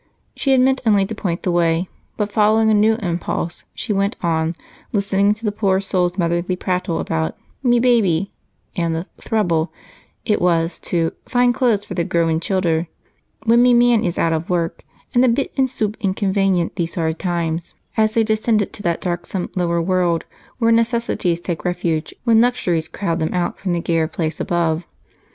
She 0.35 0.49
had 0.49 0.61
meant 0.61 0.81
only 0.83 1.05
to 1.05 1.13
point 1.13 1.43
the 1.43 1.51
way, 1.51 1.87
but, 2.17 2.31
following 2.31 2.71
a 2.71 2.73
new 2.73 2.95
impulse, 3.03 3.65
she 3.75 3.93
went 3.93 4.15
on, 4.23 4.55
listening 4.91 5.35
to 5.35 5.45
the 5.45 5.51
poor 5.51 5.79
soul's 5.79 6.17
motherly 6.17 6.55
prattle 6.55 6.97
about 6.99 7.37
"me 7.61 7.79
baby" 7.79 8.31
and 8.75 8.95
the 8.95 9.05
"throuble" 9.21 9.69
it 10.25 10.41
was 10.41 10.79
to 10.89 11.11
"find 11.27 11.53
clothes 11.53 11.85
for 11.85 11.93
the 11.93 12.03
growin' 12.03 12.39
childer 12.39 12.87
when 13.43 13.61
me 13.61 13.75
man 13.75 14.03
is 14.03 14.17
out 14.17 14.33
av 14.33 14.49
work 14.49 14.83
and 15.13 15.23
the 15.23 15.27
bit 15.27 15.53
and 15.55 15.69
sup 15.69 15.91
inconvaynient 15.99 16.73
these 16.77 16.95
hard 16.95 17.19
times" 17.19 17.75
as 17.95 18.13
they 18.15 18.23
descended 18.23 18.73
to 18.73 18.81
that 18.81 19.01
darksome 19.01 19.51
lower 19.55 19.79
world 19.79 20.23
where 20.57 20.71
necessities 20.71 21.39
take 21.39 21.63
refuge 21.63 22.11
when 22.23 22.41
luxuries 22.41 22.87
crowd 22.87 23.19
them 23.19 23.31
out 23.35 23.59
from 23.59 23.71
the 23.71 23.79
gayer 23.79 24.07
place 24.07 24.39
above. 24.39 24.83